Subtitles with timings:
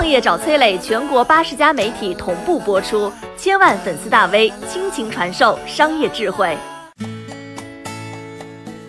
[0.00, 6.56] 创业找崔磊，全国八十家媒体同步播出，千万粉丝大 V 倾情传授商业智慧。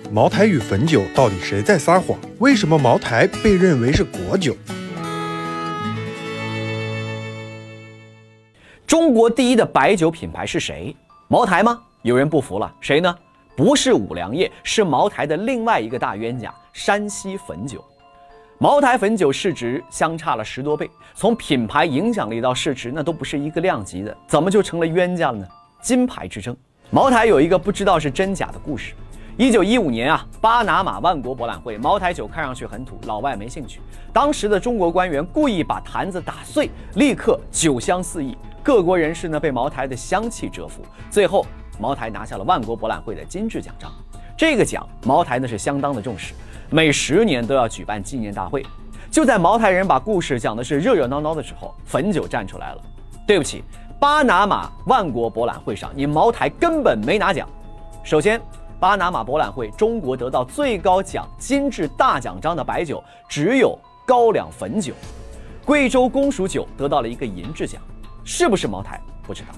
[0.09, 2.17] 茅台与汾酒到底谁在撒谎？
[2.39, 4.55] 为什么茅台被认为是国酒？
[8.87, 10.95] 中国第一的白酒品牌是谁？
[11.27, 11.77] 茅台吗？
[12.03, 13.13] 有人不服了，谁呢？
[13.57, 17.83] 不是五粮液，是茅台的另外一个大冤家——山西汾酒。
[18.61, 25.47] 茅台汾酒市值相差了十多倍，从品牌影响力到市值，那都不是一个量级的，怎么就成了冤家了呢？
[25.81, 26.55] 金牌之争。
[26.91, 28.93] 茅台有一个不知道是真假的故事。
[29.35, 33.81] 一九一五年啊，巴拿马万国博览会，茅台酒看上去很土，老外没兴趣。
[34.13, 38.37] 当时的中国官员故意把坛子打碎，立刻酒香四溢。
[38.61, 41.43] 各国人士呢被茅台的香气折服，最后
[41.79, 43.91] 茅台拿下了万国博览会的金质奖章。
[44.41, 46.33] 这个奖茅台呢是相当的重视，
[46.71, 48.65] 每十年都要举办纪念大会。
[49.11, 52.81] 就在茅台人把故事讲的是热热闹闹的时候，汾酒站出来了。
[53.27, 53.63] 对不起，
[53.99, 57.47] 巴拿马万国博览会上你茅台根本没拿奖。
[58.03, 58.41] 首先。
[58.79, 64.91] 巴拿马博览会，中国得到最高奖金质大奖章的白酒只有高粱汾酒，
[65.63, 67.79] 贵州公署酒得到了一个银质奖，
[68.23, 68.99] 是不是茅台？
[69.21, 69.49] 不知道。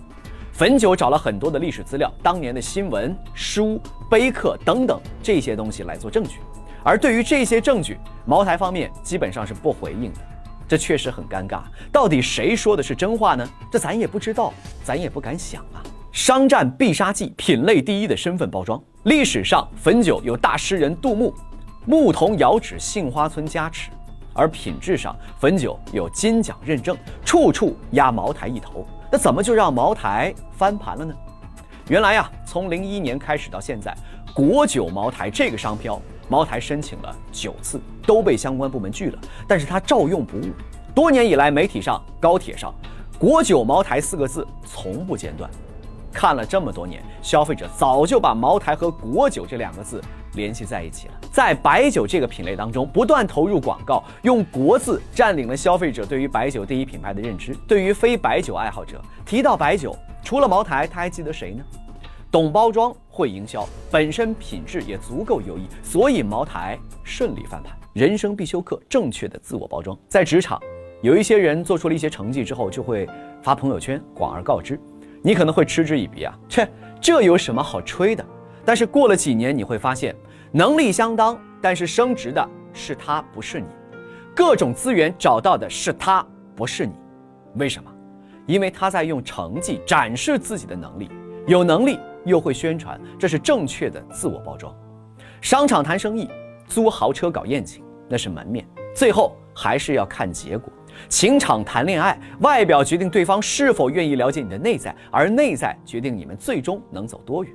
[0.55, 6.37] 汾酒找了很多的历史资料，当年的新闻、书、碑刻等等这些东西来做证据，
[6.83, 10.19] 而对于这些证据，茅台方面基本上是不回应的，
[10.67, 11.63] 这确实很尴尬。
[11.91, 13.49] 到底谁说的是真话呢？
[13.71, 15.81] 这咱也不知道，咱也不敢想啊。
[16.11, 18.79] 商战必杀技，品类第一的身份包装。
[19.05, 21.33] 历史上，汾酒有大诗人杜牧
[21.87, 23.89] “牧童遥指杏花村”加持，
[24.33, 28.85] 而品质上，汾酒有金奖认证，处处压茅台一头。
[29.13, 31.13] 那怎么就让茅台翻盘了呢？
[31.87, 33.95] 原来呀，从零一年开始到现在，
[34.33, 40.49] 国酒茅台这个商标，茅台申请了九次，都被相关部门拒了，但是它照用不误。
[40.95, 42.73] 多年以来，媒体上、高铁上
[43.19, 45.47] ，“国酒茅台”四个字从不间断。
[46.13, 49.99] 看了这么多年，消费者早就把茅台和国酒这两个字
[50.35, 51.13] 联系在一起了。
[51.31, 57.55] 在白酒这个品类当中，不断投入广告，用“国”字占领了消费者对于白酒第一品牌的认知。
[57.67, 61.63] 对于非白酒爱好者，提到白酒，除了茅台，他还记得谁呢？
[62.31, 67.75] 懂包装，会营销，本身品质也足够优异，所以茅台顺利翻盘。
[67.93, 69.97] 人生必修课：正确的自我包装。
[70.07, 70.59] 在职场，
[71.01, 73.07] 有一些人做出了一些成绩之后，就会
[73.43, 74.79] 发朋友圈广而告之。
[75.25, 76.67] 你可能会嗤之以鼻啊，切，
[76.99, 78.23] 这有什么好吹的？
[78.65, 80.13] 但是过了几年，你会发现，
[80.51, 83.67] 能力相当，但是升职的是他，不是你；
[84.35, 86.25] 各种资源找到的是他，
[86.57, 86.91] 不是你。
[87.55, 87.89] 为什么？
[88.45, 91.09] 因为他在用成绩展示自己的能力，
[91.47, 94.75] 有能力又会宣传，这是正确的自我包装。
[95.39, 96.29] 商场谈生意，
[96.67, 100.69] 租豪车搞宴请，那是门面，最后还是要看结果。
[101.09, 107.53] 情场谈恋爱，外表决定对方是否愿意了解你的内在，而内在决定你们最终能走多远。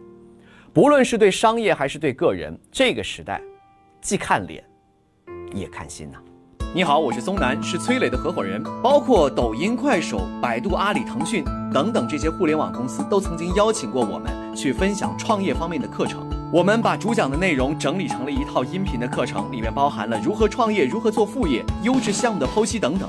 [0.73, 3.41] 不论是对商业还是对个人，这个时代，
[4.01, 4.63] 既看脸，
[5.53, 6.19] 也看心呐。
[6.75, 8.63] 你好，我是松南，是崔磊的合伙人。
[8.83, 16.29] 包括抖音、快手、百度、阿里、腾讯等等这些互联网公司，都曾经邀请过我们去分享创业方面的课程。
[16.53, 23.09] 我们把主讲的内容整理成了一套音频的课程，里面包含了如何创业、如何做副业、优质项目的剖析等等。